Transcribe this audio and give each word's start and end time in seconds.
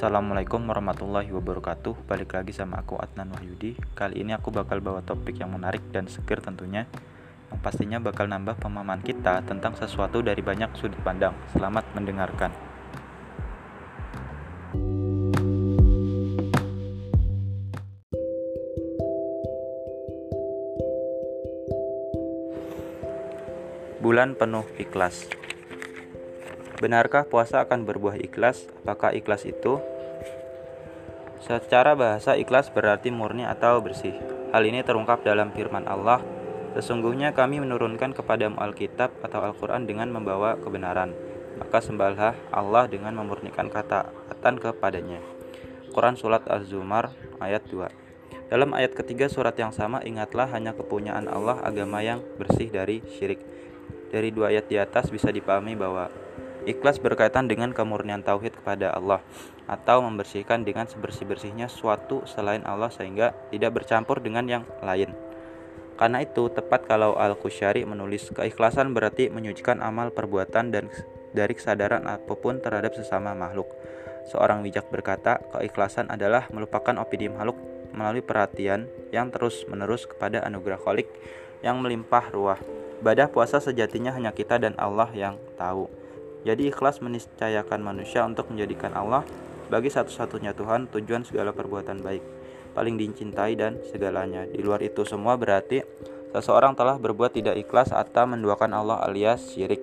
Assalamualaikum 0.00 0.64
warahmatullahi 0.64 1.28
wabarakatuh. 1.28 2.08
Balik 2.08 2.32
lagi 2.32 2.56
sama 2.56 2.80
aku 2.80 2.96
Adnan 2.96 3.36
Wahyudi. 3.36 3.76
Kali 3.92 4.24
ini 4.24 4.32
aku 4.32 4.48
bakal 4.48 4.80
bawa 4.80 5.04
topik 5.04 5.36
yang 5.36 5.52
menarik 5.52 5.84
dan 5.92 6.08
seger 6.08 6.40
tentunya 6.40 6.88
Yang 7.52 7.60
pastinya 7.60 8.00
bakal 8.00 8.24
nambah 8.24 8.56
pemahaman 8.64 9.04
kita 9.04 9.44
tentang 9.44 9.76
sesuatu 9.76 10.24
dari 10.24 10.40
banyak 10.40 10.72
sudut 10.72 10.96
pandang. 11.04 11.36
Selamat 11.52 11.84
mendengarkan. 11.92 12.48
Bulan 24.00 24.32
penuh 24.32 24.64
ikhlas 24.80 25.28
Benarkah 26.80 27.28
puasa 27.28 27.60
akan 27.60 27.84
berbuah 27.84 28.16
ikhlas? 28.16 28.64
Apakah 28.82 29.12
ikhlas 29.12 29.44
itu? 29.44 29.78
Secara 31.44 31.92
bahasa 31.92 32.40
ikhlas 32.40 32.72
berarti 32.72 33.12
murni 33.12 33.44
atau 33.44 33.84
bersih. 33.84 34.16
Hal 34.56 34.64
ini 34.64 34.80
terungkap 34.80 35.20
dalam 35.20 35.52
firman 35.52 35.84
Allah, 35.84 36.24
Sesungguhnya 36.70 37.34
kami 37.34 37.58
menurunkan 37.58 38.14
kepadamu 38.14 38.54
Alkitab 38.62 39.10
atau 39.26 39.42
Al-Quran 39.42 39.90
dengan 39.90 40.06
membawa 40.06 40.54
kebenaran. 40.54 41.10
Maka 41.58 41.82
sembahlah 41.82 42.38
Allah 42.54 42.86
dengan 42.86 43.18
memurnikan 43.18 43.66
kata-kata 43.66 44.70
kepadanya. 44.70 45.18
Quran 45.90 46.14
Surat 46.14 46.46
Az-Zumar 46.46 47.10
ayat 47.42 47.66
2 47.66 48.54
Dalam 48.54 48.70
ayat 48.74 48.94
ketiga 48.94 49.26
surat 49.26 49.54
yang 49.58 49.74
sama, 49.74 49.98
ingatlah 50.06 50.46
hanya 50.54 50.70
kepunyaan 50.70 51.26
Allah 51.26 51.58
agama 51.62 52.06
yang 52.06 52.22
bersih 52.38 52.70
dari 52.70 53.02
syirik. 53.18 53.42
Dari 54.10 54.34
dua 54.34 54.50
ayat 54.50 54.66
di 54.66 54.74
atas 54.74 55.06
bisa 55.06 55.30
dipahami 55.30 55.78
bahwa 55.78 56.10
Ikhlas 56.70 57.02
berkaitan 57.02 57.50
dengan 57.50 57.74
kemurnian 57.74 58.22
tauhid 58.22 58.62
kepada 58.62 58.94
Allah 58.94 59.18
atau 59.66 60.06
membersihkan 60.06 60.62
dengan 60.62 60.86
sebersih-bersihnya 60.86 61.66
suatu 61.66 62.22
selain 62.30 62.62
Allah 62.62 62.94
sehingga 62.94 63.34
tidak 63.50 63.82
bercampur 63.82 64.22
dengan 64.22 64.46
yang 64.46 64.64
lain. 64.78 65.10
Karena 65.98 66.22
itu, 66.22 66.46
tepat 66.48 66.86
kalau 66.86 67.18
Al-Kusyari 67.18 67.82
menulis 67.84 68.30
keikhlasan 68.32 68.94
berarti 68.94 69.28
menyucikan 69.28 69.82
amal 69.82 70.14
perbuatan 70.14 70.70
dan 70.72 70.88
dari 71.34 71.52
kesadaran 71.52 72.06
apa 72.06 72.32
pun 72.38 72.62
terhadap 72.62 72.94
sesama 72.94 73.34
makhluk. 73.34 73.68
Seorang 74.30 74.62
bijak 74.62 74.88
berkata, 74.88 75.42
keikhlasan 75.52 76.06
adalah 76.06 76.46
melupakan 76.54 76.94
opini 77.02 77.28
makhluk 77.28 77.58
melalui 77.90 78.22
perhatian 78.22 78.86
yang 79.10 79.28
terus-menerus 79.34 80.06
kepada 80.06 80.46
anugerah 80.46 80.78
kholik 80.78 81.10
yang 81.60 81.82
melimpah 81.82 82.30
ruah. 82.30 82.60
Badah 83.02 83.28
puasa 83.28 83.58
sejatinya 83.58 84.14
hanya 84.14 84.30
kita 84.30 84.56
dan 84.56 84.78
Allah 84.78 85.10
yang 85.12 85.36
tahu. 85.58 85.99
Jadi 86.42 86.72
ikhlas 86.72 87.04
meniscayakan 87.04 87.84
manusia 87.84 88.24
untuk 88.24 88.48
menjadikan 88.48 88.96
Allah 88.96 89.26
bagi 89.68 89.92
satu-satunya 89.92 90.56
Tuhan 90.56 90.90
tujuan 90.90 91.22
segala 91.22 91.54
perbuatan 91.54 92.02
baik, 92.02 92.24
paling 92.74 92.96
dicintai 92.96 93.54
dan 93.54 93.78
segalanya. 93.92 94.48
Di 94.48 94.58
luar 94.64 94.82
itu 94.82 95.06
semua 95.06 95.36
berarti 95.36 95.84
seseorang 96.34 96.74
telah 96.74 96.98
berbuat 96.98 97.36
tidak 97.36 97.60
ikhlas 97.60 97.94
atau 97.94 98.26
menduakan 98.26 98.72
Allah 98.74 98.98
alias 99.04 99.54
syirik. 99.54 99.78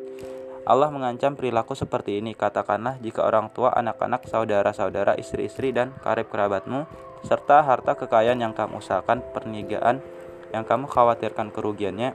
Allah 0.68 0.92
mengancam 0.92 1.32
perilaku 1.40 1.80
seperti 1.80 2.20
ini. 2.20 2.36
Katakanlah 2.36 3.00
jika 3.00 3.24
orang 3.24 3.48
tua, 3.56 3.72
anak-anak, 3.72 4.28
saudara-saudara, 4.28 5.16
istri-istri, 5.16 5.72
dan 5.72 5.96
karib 6.04 6.28
kerabatmu, 6.28 6.84
serta 7.24 7.64
harta 7.64 7.96
kekayaan 7.96 8.44
yang 8.44 8.52
kamu 8.52 8.84
usahakan, 8.84 9.24
perniagaan 9.32 10.04
yang 10.52 10.68
kamu 10.68 10.92
khawatirkan 10.92 11.56
kerugiannya, 11.56 12.12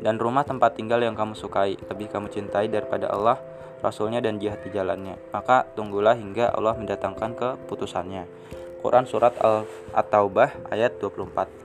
dan 0.00 0.16
rumah 0.16 0.42
tempat 0.48 0.76
tinggal 0.76 1.00
yang 1.04 1.12
kamu 1.12 1.36
sukai 1.36 1.76
lebih 1.88 2.08
kamu 2.08 2.32
cintai 2.32 2.72
daripada 2.72 3.12
Allah, 3.12 3.36
Rasulnya 3.80 4.20
dan 4.20 4.36
jihad 4.36 4.60
di 4.60 4.72
jalannya. 4.72 5.16
Maka 5.32 5.64
tunggulah 5.72 6.16
hingga 6.16 6.52
Allah 6.52 6.76
mendatangkan 6.76 7.32
keputusannya. 7.36 8.28
Quran 8.80 9.04
Surat 9.04 9.36
Al-Taubah 9.92 10.72
ayat 10.72 10.96
24 11.00 11.60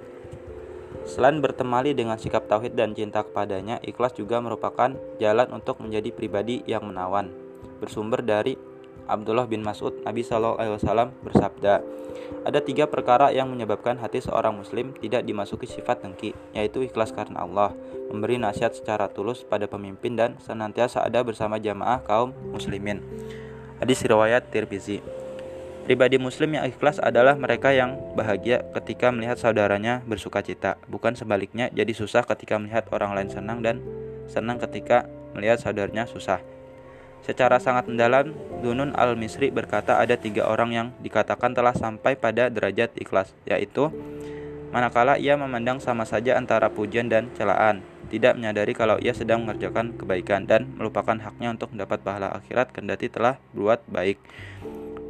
Selain 1.05 1.37
bertemali 1.37 1.93
dengan 1.93 2.17
sikap 2.17 2.49
tauhid 2.49 2.73
dan 2.73 2.97
cinta 2.97 3.21
kepadanya, 3.21 3.77
ikhlas 3.85 4.17
juga 4.17 4.41
merupakan 4.41 4.89
jalan 5.21 5.47
untuk 5.53 5.79
menjadi 5.79 6.09
pribadi 6.09 6.65
yang 6.65 6.81
menawan. 6.87 7.29
Bersumber 7.77 8.25
dari 8.25 8.57
Abdullah 9.05 9.45
bin 9.45 9.61
Mas'ud, 9.61 10.01
Nabi 10.01 10.25
Shallallahu 10.25 10.57
Alaihi 10.57 10.75
Wasallam 10.81 11.09
bersabda, 11.21 11.73
ada 12.41 12.59
tiga 12.61 12.89
perkara 12.89 13.29
yang 13.29 13.53
menyebabkan 13.53 14.01
hati 14.01 14.17
seorang 14.17 14.57
muslim 14.57 14.97
tidak 14.97 15.29
dimasuki 15.29 15.69
sifat 15.69 16.01
dengki, 16.01 16.33
yaitu 16.57 16.81
ikhlas 16.81 17.13
karena 17.13 17.45
Allah, 17.45 17.69
memberi 18.09 18.37
nasihat 18.37 18.73
secara 18.73 19.09
tulus 19.09 19.45
pada 19.45 19.65
pemimpin 19.65 20.17
dan 20.17 20.37
senantiasa 20.41 21.01
ada 21.01 21.21
bersama 21.21 21.57
jamaah 21.57 22.01
kaum 22.03 22.31
muslimin. 22.53 23.01
Hadis 23.81 24.01
riwayat 24.05 24.47
Tirmizi. 24.49 25.03
Pribadi 25.85 26.17
muslim 26.17 26.57
yang 26.57 26.65
ikhlas 26.65 26.97
adalah 26.97 27.37
mereka 27.37 27.69
yang 27.69 27.93
bahagia 28.17 28.65
ketika 28.73 29.13
melihat 29.13 29.37
saudaranya 29.37 30.01
bersuka 30.09 30.41
cita, 30.41 30.81
bukan 30.89 31.13
sebaliknya 31.13 31.69
jadi 31.69 31.93
susah 31.93 32.25
ketika 32.25 32.57
melihat 32.57 32.89
orang 32.89 33.13
lain 33.13 33.29
senang 33.29 33.61
dan 33.61 33.85
senang 34.25 34.57
ketika 34.57 35.05
melihat 35.37 35.61
saudaranya 35.61 36.09
susah. 36.09 36.41
Secara 37.21 37.57
sangat 37.57 37.85
mendalam, 37.85 38.33
Dunun 38.65 38.93
al-Misri 38.97 39.53
berkata 39.53 39.97
ada 40.01 40.13
tiga 40.17 40.49
orang 40.49 40.69
yang 40.73 40.87
dikatakan 41.01 41.53
telah 41.53 41.73
sampai 41.73 42.17
pada 42.17 42.49
derajat 42.49 42.93
ikhlas, 42.97 43.33
yaitu 43.45 43.93
manakala 44.73 45.21
ia 45.21 45.37
memandang 45.37 45.77
sama 45.77 46.05
saja 46.05 46.33
antara 46.33 46.69
pujian 46.69 47.09
dan 47.09 47.29
celaan, 47.37 47.85
tidak 48.09 48.37
menyadari 48.37 48.73
kalau 48.77 49.01
ia 49.01 49.11
sedang 49.11 49.43
mengerjakan 49.43 49.97
kebaikan 49.97 50.45
dan 50.45 50.69
melupakan 50.77 51.17
haknya 51.17 51.53
untuk 51.53 51.73
mendapat 51.73 52.01
pahala 52.05 52.31
akhirat 52.35 52.71
kendati 52.71 53.09
telah 53.09 53.41
berbuat 53.53 53.87
baik. 53.89 54.17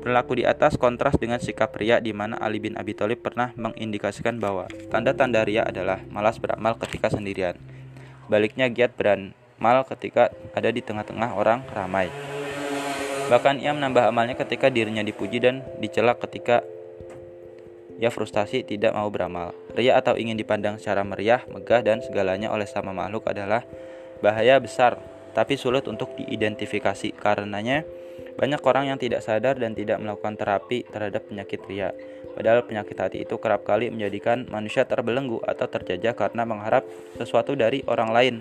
Perilaku 0.05 0.37
di 0.37 0.45
atas 0.45 0.77
kontras 0.77 1.17
dengan 1.17 1.41
sikap 1.41 1.73
ria 1.81 1.97
di 1.97 2.13
mana 2.13 2.37
Ali 2.37 2.61
bin 2.61 2.77
Abi 2.77 2.93
Thalib 2.93 3.25
pernah 3.25 3.49
mengindikasikan 3.57 4.37
bahwa 4.37 4.69
tanda-tanda 4.93 5.41
ria 5.41 5.65
adalah 5.65 5.97
malas 6.13 6.37
beramal 6.37 6.77
ketika 6.77 7.09
sendirian. 7.09 7.57
Baliknya 8.29 8.69
giat 8.69 8.93
beran 8.93 9.33
mal 9.57 9.81
ketika 9.87 10.29
ada 10.53 10.69
di 10.69 10.83
tengah-tengah 10.83 11.33
orang 11.33 11.65
ramai. 11.73 12.13
Bahkan 13.25 13.57
ia 13.57 13.73
menambah 13.73 14.05
amalnya 14.05 14.37
ketika 14.37 14.69
dirinya 14.69 15.01
dipuji 15.01 15.41
dan 15.41 15.65
dicela 15.81 16.13
ketika 16.13 16.61
ia 17.95 18.11
frustasi 18.11 18.67
tidak 18.67 18.91
mau 18.91 19.07
beramal. 19.07 19.55
Ria 19.71 19.95
atau 19.95 20.19
ingin 20.19 20.35
dipandang 20.35 20.79
secara 20.79 21.03
meriah, 21.07 21.43
megah, 21.47 21.81
dan 21.83 22.03
segalanya 22.03 22.51
oleh 22.51 22.67
sama 22.67 22.91
makhluk 22.91 23.27
adalah 23.31 23.63
bahaya 24.19 24.59
besar, 24.59 24.99
tapi 25.31 25.55
sulit 25.55 25.87
untuk 25.87 26.11
diidentifikasi. 26.19 27.15
Karenanya, 27.15 27.87
banyak 28.35 28.59
orang 28.67 28.91
yang 28.91 28.99
tidak 28.99 29.23
sadar 29.23 29.55
dan 29.55 29.71
tidak 29.71 29.99
melakukan 30.03 30.35
terapi 30.35 30.83
terhadap 30.91 31.27
penyakit 31.31 31.59
ria. 31.71 31.95
Padahal 32.35 32.67
penyakit 32.67 32.97
hati 32.99 33.17
itu 33.23 33.39
kerap 33.39 33.63
kali 33.63 33.87
menjadikan 33.87 34.43
manusia 34.51 34.83
terbelenggu 34.83 35.39
atau 35.47 35.71
terjajah 35.71 36.11
karena 36.19 36.43
mengharap 36.43 36.83
sesuatu 37.15 37.55
dari 37.55 37.79
orang 37.87 38.11
lain 38.11 38.35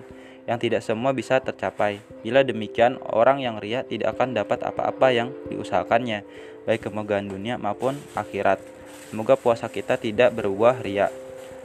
yang 0.51 0.59
tidak 0.59 0.83
semua 0.83 1.15
bisa 1.15 1.39
tercapai. 1.39 2.03
Bila 2.27 2.43
demikian, 2.43 2.99
orang 3.07 3.41
yang 3.41 3.63
ria 3.63 3.87
tidak 3.87 4.19
akan 4.19 4.35
dapat 4.35 4.67
apa-apa 4.67 5.15
yang 5.15 5.31
diusahakannya, 5.47 6.27
baik 6.67 6.91
kemegahan 6.91 7.31
dunia 7.31 7.55
maupun 7.57 7.97
akhirat. 8.19 8.61
Semoga 9.11 9.39
puasa 9.39 9.71
kita 9.71 9.95
tidak 9.95 10.35
berbuah 10.35 10.83
ria. 10.83 11.09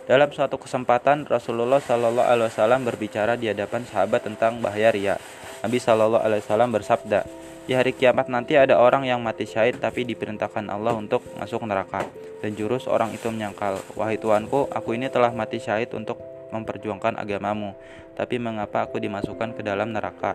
Dalam 0.09 0.33
suatu 0.33 0.57
kesempatan, 0.57 1.29
Rasulullah 1.29 1.77
Shallallahu 1.77 2.25
Alaihi 2.25 2.49
Wasallam 2.49 2.81
berbicara 2.81 3.37
di 3.37 3.45
hadapan 3.45 3.85
sahabat 3.85 4.25
tentang 4.25 4.57
bahaya 4.57 4.89
ria. 4.89 5.15
Nabi 5.61 5.77
Shallallahu 5.77 6.25
Alaihi 6.25 6.41
Wasallam 6.41 6.73
bersabda, 6.73 7.29
di 7.69 7.77
hari 7.77 7.93
kiamat 7.93 8.25
nanti 8.33 8.57
ada 8.57 8.81
orang 8.81 9.05
yang 9.05 9.21
mati 9.21 9.45
syahid 9.45 9.77
tapi 9.77 10.01
diperintahkan 10.01 10.73
Allah 10.73 10.97
untuk 10.97 11.21
masuk 11.37 11.61
neraka. 11.69 12.01
Dan 12.41 12.57
jurus 12.57 12.89
orang 12.89 13.13
itu 13.13 13.29
menyangkal, 13.29 13.77
Wahai 13.93 14.17
Tuanku, 14.17 14.65
aku 14.73 14.97
ini 14.97 15.05
telah 15.13 15.29
mati 15.29 15.61
syahid 15.61 15.93
untuk 15.93 16.17
memperjuangkan 16.49 17.21
agamamu, 17.21 17.77
tapi 18.17 18.41
mengapa 18.41 18.89
aku 18.89 18.97
dimasukkan 18.97 19.53
ke 19.53 19.61
dalam 19.61 19.93
neraka? 19.93 20.33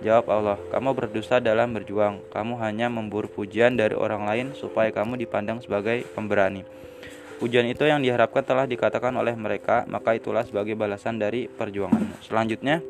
Jawab 0.00 0.26
Allah, 0.32 0.56
kamu 0.72 0.96
berdosa 0.96 1.44
dalam 1.44 1.76
berjuang. 1.76 2.24
Kamu 2.32 2.56
hanya 2.64 2.88
memburu 2.88 3.28
pujian 3.28 3.76
dari 3.76 3.92
orang 3.92 4.24
lain 4.24 4.46
supaya 4.56 4.88
kamu 4.88 5.20
dipandang 5.20 5.60
sebagai 5.60 6.08
pemberani. 6.16 6.64
Pujian 7.36 7.68
itu 7.68 7.84
yang 7.84 8.00
diharapkan 8.00 8.40
telah 8.40 8.64
dikatakan 8.64 9.12
oleh 9.12 9.36
mereka, 9.36 9.84
maka 9.92 10.16
itulah 10.16 10.40
sebagai 10.40 10.72
balasan 10.72 11.20
dari 11.20 11.52
perjuanganmu. 11.52 12.24
Selanjutnya, 12.24 12.80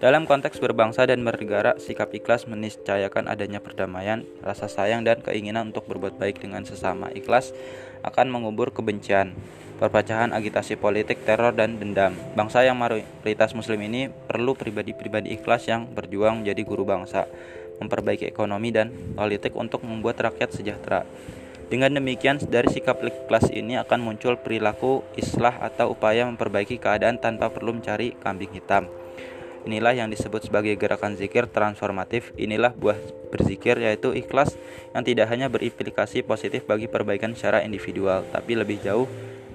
dalam 0.00 0.24
konteks 0.24 0.56
berbangsa 0.64 1.04
dan 1.04 1.20
bernegara, 1.20 1.76
sikap 1.76 2.08
ikhlas 2.16 2.48
meniscayakan 2.48 3.28
adanya 3.28 3.60
perdamaian, 3.60 4.24
rasa 4.40 4.64
sayang, 4.64 5.04
dan 5.04 5.20
keinginan 5.20 5.76
untuk 5.76 5.84
berbuat 5.92 6.16
baik 6.16 6.40
dengan 6.40 6.64
sesama. 6.64 7.12
Ikhlas 7.12 7.52
akan 8.00 8.32
mengubur 8.32 8.72
kebencian 8.72 9.36
perpecahan, 9.78 10.34
agitasi 10.34 10.74
politik, 10.74 11.22
teror, 11.22 11.54
dan 11.54 11.78
dendam. 11.78 12.12
Bangsa 12.34 12.66
yang 12.66 12.76
mayoritas 12.76 13.54
muslim 13.54 13.78
ini 13.86 14.10
perlu 14.10 14.58
pribadi-pribadi 14.58 15.38
ikhlas 15.38 15.70
yang 15.70 15.86
berjuang 15.86 16.42
menjadi 16.42 16.62
guru 16.66 16.82
bangsa, 16.82 17.30
memperbaiki 17.78 18.26
ekonomi 18.26 18.74
dan 18.74 18.90
politik 19.14 19.54
untuk 19.54 19.86
membuat 19.86 20.18
rakyat 20.18 20.50
sejahtera. 20.50 21.06
Dengan 21.68 21.94
demikian, 21.94 22.42
dari 22.48 22.66
sikap 22.72 22.98
ikhlas 23.04 23.52
ini 23.54 23.78
akan 23.78 24.00
muncul 24.02 24.34
perilaku 24.40 25.04
islah 25.14 25.52
atau 25.62 25.94
upaya 25.94 26.26
memperbaiki 26.26 26.80
keadaan 26.80 27.22
tanpa 27.22 27.52
perlu 27.52 27.76
mencari 27.76 28.18
kambing 28.18 28.50
hitam. 28.56 28.88
Inilah 29.68 29.92
yang 29.92 30.08
disebut 30.08 30.48
sebagai 30.48 30.72
gerakan 30.80 31.20
zikir 31.20 31.44
transformatif. 31.44 32.32
Inilah 32.40 32.72
buah 32.72 32.96
berzikir 33.28 33.76
yaitu 33.76 34.16
ikhlas 34.16 34.56
yang 34.96 35.04
tidak 35.04 35.28
hanya 35.28 35.52
berimplikasi 35.52 36.24
positif 36.24 36.64
bagi 36.64 36.88
perbaikan 36.88 37.36
secara 37.36 37.60
individual, 37.60 38.24
tapi 38.32 38.56
lebih 38.56 38.80
jauh 38.80 39.04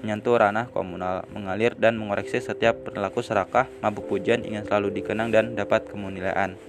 menyentuh 0.04 0.36
ranah 0.36 0.68
komunal, 0.68 1.24
mengalir 1.32 1.72
dan 1.80 1.96
mengoreksi 1.96 2.36
setiap 2.36 2.76
perilaku 2.84 3.24
serakah, 3.24 3.64
mabuk 3.80 4.04
pujian 4.04 4.44
ingin 4.44 4.68
selalu 4.68 5.00
dikenang 5.00 5.32
dan 5.32 5.56
dapat 5.56 5.88
kemunilaan. 5.88 6.60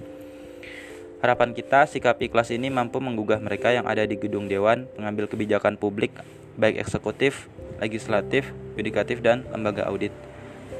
Harapan 1.20 1.52
kita, 1.52 1.84
sikap 1.84 2.16
ikhlas 2.24 2.48
ini 2.48 2.72
mampu 2.72 2.96
menggugah 2.96 3.36
mereka 3.36 3.76
yang 3.76 3.84
ada 3.84 4.08
di 4.08 4.16
gedung 4.16 4.48
dewan, 4.48 4.88
pengambil 4.96 5.28
kebijakan 5.28 5.76
publik, 5.76 6.16
baik 6.56 6.80
eksekutif, 6.80 7.52
legislatif, 7.76 8.56
yudikatif, 8.80 9.20
dan 9.20 9.44
lembaga 9.52 9.84
audit. 9.84 10.16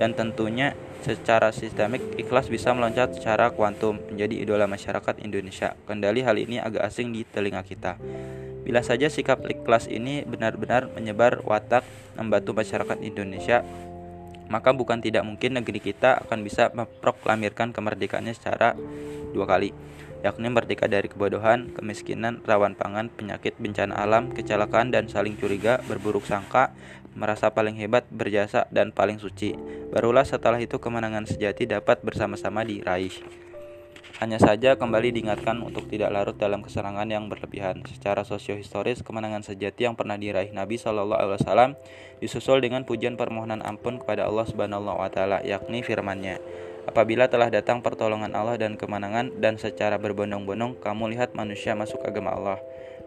Dan 0.00 0.16
tentunya 0.16 0.72
secara 1.04 1.52
sistemik 1.52 2.00
ikhlas 2.16 2.48
bisa 2.48 2.72
meloncat 2.72 3.16
secara 3.16 3.52
kuantum 3.52 4.00
menjadi 4.12 4.44
idola 4.44 4.64
masyarakat 4.64 5.20
Indonesia. 5.20 5.76
Kendali 5.84 6.24
hal 6.24 6.36
ini 6.36 6.60
agak 6.60 6.84
asing 6.88 7.12
di 7.12 7.24
telinga 7.24 7.60
kita. 7.64 7.96
Bila 8.66 8.82
saja 8.82 9.06
sikap 9.06 9.46
ikhlas 9.46 9.86
ini 9.86 10.26
benar-benar 10.26 10.90
menyebar 10.90 11.38
watak 11.46 11.86
membantu 12.18 12.50
masyarakat 12.58 12.98
Indonesia, 12.98 13.62
maka 14.50 14.74
bukan 14.74 14.98
tidak 14.98 15.22
mungkin 15.22 15.62
negeri 15.62 15.78
kita 15.78 16.26
akan 16.26 16.42
bisa 16.42 16.74
memproklamirkan 16.74 17.70
kemerdekaannya 17.70 18.34
secara 18.34 18.74
dua 19.30 19.46
kali 19.46 19.70
yakni 20.26 20.50
merdeka 20.50 20.90
dari 20.90 21.06
kebodohan, 21.06 21.70
kemiskinan, 21.70 22.42
rawan 22.42 22.74
pangan, 22.74 23.06
penyakit, 23.14 23.54
bencana 23.62 23.94
alam, 23.94 24.34
kecelakaan, 24.34 24.90
dan 24.90 25.06
saling 25.06 25.38
curiga, 25.38 25.78
berburuk 25.86 26.26
sangka, 26.26 26.74
merasa 27.14 27.54
paling 27.54 27.78
hebat, 27.78 28.02
berjasa, 28.10 28.66
dan 28.74 28.90
paling 28.90 29.22
suci. 29.22 29.54
Barulah 29.94 30.26
setelah 30.26 30.58
itu 30.58 30.82
kemenangan 30.82 31.30
sejati 31.30 31.70
dapat 31.70 32.02
bersama-sama 32.02 32.66
diraih. 32.66 33.45
Hanya 34.16 34.40
saja 34.40 34.80
kembali 34.80 35.12
diingatkan 35.12 35.60
untuk 35.60 35.92
tidak 35.92 36.08
larut 36.08 36.40
dalam 36.40 36.64
keserangan 36.64 37.04
yang 37.04 37.28
berlebihan. 37.28 37.84
Secara 37.84 38.24
sosiohistoris, 38.24 39.04
kemenangan 39.04 39.44
sejati 39.44 39.84
yang 39.84 39.92
pernah 39.92 40.16
diraih 40.16 40.56
Nabi 40.56 40.80
Shallallahu 40.80 41.20
Alaihi 41.20 41.36
Wasallam 41.36 41.70
disusul 42.24 42.64
dengan 42.64 42.88
pujian 42.88 43.20
permohonan 43.20 43.60
ampun 43.60 44.00
kepada 44.00 44.24
Allah 44.24 44.48
Subhanahu 44.48 44.88
Wa 44.88 45.12
Taala, 45.12 45.44
yakni 45.44 45.84
firman-Nya. 45.84 46.40
Apabila 46.88 47.28
telah 47.28 47.52
datang 47.52 47.84
pertolongan 47.84 48.32
Allah 48.32 48.56
dan 48.56 48.80
kemenangan 48.80 49.36
dan 49.36 49.60
secara 49.60 50.00
berbondong-bondong 50.00 50.80
kamu 50.80 51.12
lihat 51.12 51.36
manusia 51.36 51.76
masuk 51.76 52.00
agama 52.00 52.32
Allah, 52.32 52.58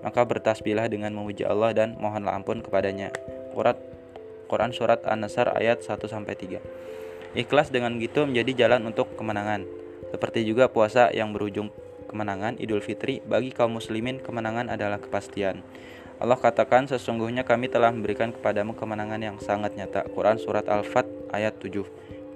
maka 0.05 0.21
bertasbihlah 0.21 0.93
dengan 0.93 1.09
memuji 1.17 1.41
Allah 1.41 1.73
dan 1.73 1.97
mohonlah 1.97 2.37
ampun 2.37 2.61
kepadanya. 2.61 3.09
Quran, 3.57 3.81
Quran 4.45 4.71
surat 4.77 5.01
An-Nasr 5.09 5.57
ayat 5.57 5.81
1 5.81 6.05
sampai 6.05 6.37
3. 6.37 6.61
Ikhlas 7.33 7.73
dengan 7.73 7.97
gitu 7.97 8.29
menjadi 8.29 8.69
jalan 8.69 8.93
untuk 8.93 9.09
kemenangan. 9.17 9.88
Seperti 10.09 10.45
juga 10.45 10.69
puasa 10.69 11.13
yang 11.13 11.33
berujung 11.33 11.69
kemenangan 12.09 12.57
Idul 12.57 12.81
Fitri 12.81 13.21
bagi 13.21 13.53
kaum 13.53 13.77
muslimin 13.77 14.17
kemenangan 14.19 14.73
adalah 14.73 14.97
kepastian. 14.97 15.61
Allah 16.19 16.35
katakan 16.35 16.89
sesungguhnya 16.89 17.47
kami 17.47 17.71
telah 17.71 17.93
memberikan 17.93 18.35
kepadamu 18.35 18.75
kemenangan 18.75 19.21
yang 19.21 19.37
sangat 19.39 19.77
nyata. 19.77 20.03
Quran 20.11 20.35
surat 20.41 20.67
Al-Fat 20.67 21.07
ayat 21.31 21.55
7. 21.61 21.85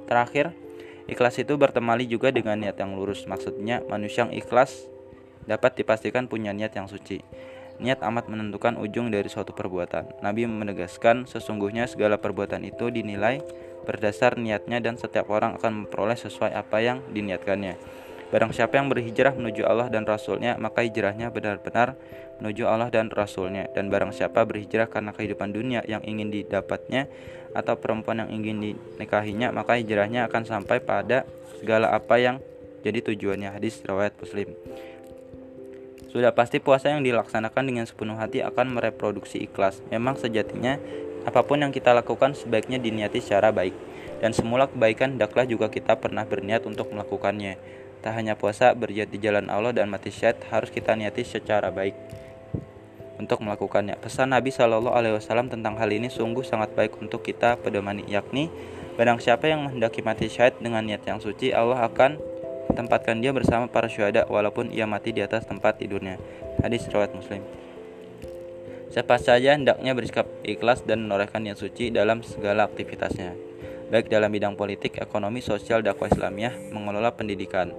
Terakhir, 0.08 0.56
Ikhlas 1.04 1.36
itu 1.36 1.60
bertemali 1.60 2.08
juga 2.08 2.32
dengan 2.32 2.56
niat 2.56 2.80
yang 2.80 2.96
lurus. 2.96 3.28
Maksudnya, 3.28 3.84
manusia 3.92 4.24
yang 4.24 4.32
ikhlas 4.32 4.88
dapat 5.44 5.76
dipastikan 5.76 6.32
punya 6.32 6.56
niat 6.56 6.72
yang 6.80 6.88
suci. 6.88 7.20
Niat 7.84 8.00
amat 8.08 8.32
menentukan 8.32 8.80
ujung 8.80 9.12
dari 9.12 9.28
suatu 9.28 9.52
perbuatan. 9.52 10.24
Nabi 10.24 10.48
menegaskan, 10.48 11.28
sesungguhnya 11.28 11.92
segala 11.92 12.16
perbuatan 12.16 12.64
itu 12.64 12.88
dinilai 12.88 13.44
berdasar 13.84 14.40
niatnya 14.40 14.80
dan 14.80 14.96
setiap 14.96 15.30
orang 15.30 15.60
akan 15.60 15.86
memperoleh 15.86 16.18
sesuai 16.18 16.56
apa 16.56 16.80
yang 16.80 17.04
diniatkannya. 17.12 17.76
Barang 18.34 18.50
siapa 18.50 18.82
yang 18.82 18.90
berhijrah 18.90 19.38
menuju 19.38 19.62
Allah 19.62 19.94
dan 19.94 20.10
Rasulnya, 20.10 20.58
maka 20.58 20.82
hijrahnya 20.82 21.30
benar-benar 21.30 21.94
menuju 22.42 22.66
Allah 22.66 22.90
dan 22.90 23.14
Rasulnya. 23.14 23.70
Dan 23.78 23.94
barang 23.94 24.10
siapa 24.10 24.42
berhijrah 24.42 24.90
karena 24.90 25.14
kehidupan 25.14 25.54
dunia 25.54 25.86
yang 25.86 26.02
ingin 26.02 26.34
didapatnya, 26.34 27.06
atau 27.54 27.78
perempuan 27.78 28.26
yang 28.26 28.34
ingin 28.34 28.74
dinikahinya, 28.74 29.54
maka 29.54 29.78
hijrahnya 29.78 30.26
akan 30.26 30.44
sampai 30.50 30.82
pada 30.82 31.30
segala 31.62 31.94
apa 31.94 32.18
yang 32.18 32.42
jadi 32.82 33.06
tujuannya. 33.14 33.54
Hadis 33.54 33.80
riwayat 33.86 34.18
Muslim. 34.18 34.58
Sudah 36.10 36.34
pasti 36.34 36.62
puasa 36.62 36.94
yang 36.94 37.02
dilaksanakan 37.02 37.64
dengan 37.66 37.86
sepenuh 37.86 38.18
hati 38.18 38.42
akan 38.42 38.78
mereproduksi 38.78 39.46
ikhlas. 39.46 39.82
Memang 39.90 40.18
sejatinya 40.18 40.78
apa 41.24 41.42
pun 41.44 41.60
yang 41.64 41.72
kita 41.72 41.96
lakukan 41.96 42.36
sebaiknya 42.36 42.80
diniati 42.80 43.24
secara 43.24 43.50
baik. 43.56 43.76
Dan 44.24 44.32
semula 44.32 44.72
kebaikan 44.72 45.20
hendaklah 45.20 45.44
juga 45.44 45.68
kita 45.68 46.00
pernah 46.00 46.24
berniat 46.24 46.64
untuk 46.64 46.92
melakukannya. 46.96 47.60
Tak 48.04 48.16
hanya 48.16 48.36
puasa, 48.36 48.72
berjihad 48.76 49.12
di 49.12 49.20
jalan 49.20 49.48
Allah 49.48 49.72
dan 49.72 49.88
mati 49.92 50.12
syahid 50.12 50.40
harus 50.52 50.72
kita 50.72 50.96
niati 50.96 51.24
secara 51.24 51.72
baik 51.72 51.96
untuk 53.20 53.40
melakukannya. 53.40 53.96
Pesan 54.00 54.36
Nabi 54.36 54.52
Shallallahu 54.52 54.92
Alaihi 54.96 55.16
Wasallam 55.16 55.48
tentang 55.48 55.80
hal 55.80 55.88
ini 55.92 56.12
sungguh 56.12 56.44
sangat 56.44 56.76
baik 56.76 57.00
untuk 57.00 57.24
kita 57.24 57.56
pedomani, 57.60 58.04
yakni 58.08 58.52
barang 59.00 59.24
siapa 59.24 59.48
yang 59.48 59.66
menghendaki 59.66 60.04
mati 60.04 60.28
syahid 60.28 60.60
dengan 60.60 60.84
niat 60.84 61.08
yang 61.08 61.24
suci, 61.24 61.56
Allah 61.56 61.88
akan 61.88 62.20
tempatkan 62.74 63.22
dia 63.22 63.32
bersama 63.32 63.70
para 63.70 63.88
syuhada 63.88 64.26
walaupun 64.28 64.72
ia 64.74 64.84
mati 64.84 65.16
di 65.16 65.22
atas 65.24 65.46
tempat 65.48 65.80
tidurnya. 65.80 66.20
Hadis 66.60 66.88
riwayat 66.90 67.16
Muslim. 67.16 67.63
Siapa 68.94 69.18
saja 69.18 69.58
hendaknya 69.58 69.98
bersikap 69.98 70.30
ikhlas 70.46 70.86
dan 70.86 71.10
menorehkan 71.10 71.42
yang 71.42 71.58
suci 71.58 71.90
dalam 71.90 72.22
segala 72.22 72.70
aktivitasnya, 72.70 73.34
baik 73.90 74.06
dalam 74.06 74.30
bidang 74.30 74.54
politik, 74.54 75.02
ekonomi, 75.02 75.42
sosial, 75.42 75.82
dakwah 75.82 76.14
Islamiyah, 76.14 76.54
mengelola 76.70 77.10
pendidikan, 77.10 77.74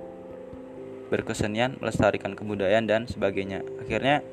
berkesenian, 1.14 1.78
melestarikan 1.78 2.34
kebudayaan 2.34 2.90
dan 2.90 3.06
sebagainya. 3.06 3.62
Akhirnya 3.78 4.26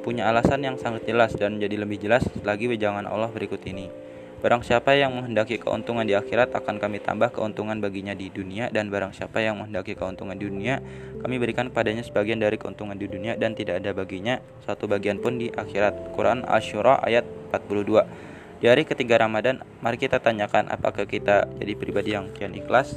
punya 0.00 0.32
alasan 0.32 0.64
yang 0.64 0.80
sangat 0.80 1.04
jelas 1.04 1.36
dan 1.36 1.60
menjadi 1.60 1.76
lebih 1.84 2.08
jelas 2.08 2.24
lagi 2.40 2.64
wejangan 2.64 3.04
Allah 3.04 3.28
berikut 3.28 3.60
ini. 3.68 3.92
Barang 4.40 4.64
siapa 4.64 4.96
yang 4.96 5.12
menghendaki 5.12 5.60
keuntungan 5.60 6.08
di 6.08 6.16
akhirat 6.16 6.56
akan 6.56 6.80
kami 6.80 6.96
tambah 6.96 7.28
keuntungan 7.28 7.76
baginya 7.76 8.16
di 8.16 8.32
dunia 8.32 8.72
dan 8.72 8.88
barang 8.88 9.12
siapa 9.12 9.44
yang 9.44 9.60
menghendaki 9.60 9.92
keuntungan 9.92 10.32
di 10.32 10.48
dunia 10.48 10.80
kami 11.20 11.36
berikan 11.36 11.68
padanya 11.68 12.00
sebagian 12.00 12.40
dari 12.40 12.56
keuntungan 12.56 12.96
di 12.96 13.04
dunia 13.04 13.36
dan 13.36 13.52
tidak 13.52 13.84
ada 13.84 13.92
baginya 13.92 14.40
satu 14.64 14.88
bagian 14.88 15.20
pun 15.20 15.36
di 15.36 15.52
akhirat. 15.52 16.16
Quran 16.16 16.48
Asy-Syura 16.48 17.04
ayat 17.04 17.28
42. 17.52 18.64
Di 18.64 18.72
hari 18.72 18.88
ketiga 18.88 19.20
Ramadan, 19.20 19.60
mari 19.84 20.00
kita 20.00 20.16
tanyakan 20.24 20.72
apakah 20.72 21.04
kita 21.04 21.44
jadi 21.60 21.76
pribadi 21.76 22.16
yang 22.16 22.32
kian 22.32 22.56
ikhlas 22.56 22.96